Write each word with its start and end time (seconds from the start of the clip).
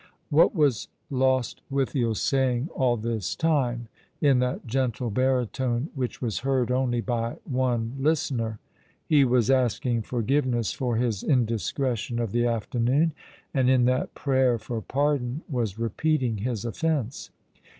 What 0.31 0.55
was 0.55 0.87
Lostwithiel 1.11 2.15
saying 2.15 2.69
all 2.73 2.97
this 2.97 3.35
time 3.35 3.87
in 4.19 4.39
that 4.39 4.65
gentlo 4.65 5.11
baritone, 5.13 5.89
which 5.93 6.19
was 6.23 6.39
heard 6.39 6.71
only 6.71 7.01
by 7.01 7.37
one 7.45 7.93
listener? 7.99 8.57
Ho 9.11 9.27
was 9.27 9.51
asking 9.51 10.01
forgiveness 10.01 10.73
for 10.73 10.95
his 10.95 11.21
indiscretion 11.21 12.17
of 12.17 12.31
tlie 12.31 12.45
aftcrnoGn, 12.45 13.11
and 13.13 13.13
70 13.13 13.13
All 13.13 13.13
along 13.13 13.13
the 13.53 13.65
River, 13.71 13.73
in 13.75 13.85
that 13.85 14.13
prayer 14.15 14.57
for 14.57 14.81
pardon 14.81 15.43
was 15.47 15.77
repeating 15.77 16.37
his 16.37 16.65
offence. 16.65 17.29